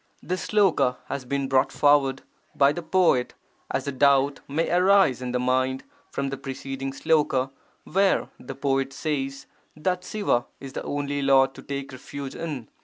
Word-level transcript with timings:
[This 0.23 0.47
sloka 0.47 0.97
has 1.09 1.25
been 1.25 1.47
brought 1.47 1.71
forward 1.71 2.23
by 2.55 2.71
the 2.71 2.81
poet 2.81 3.35
as 3.69 3.87
a 3.87 3.91
doubt 3.91 4.39
may 4.47 4.67
arise 4.71 5.21
in 5.21 5.31
the 5.31 5.39
mind 5.39 5.83
from 6.09 6.29
the 6.29 6.37
preceding 6.37 6.91
sloka 6.91 7.51
where 7.83 8.27
the 8.39 8.55
poet 8.55 8.93
says 8.93 9.45
that 9.77 10.03
Siva 10.03 10.47
is 10.59 10.73
the 10.73 10.81
only 10.81 11.21
Lord 11.21 11.53
to 11.53 11.61
take 11.61 11.91
refuge 11.91 12.33
in. 12.33 12.67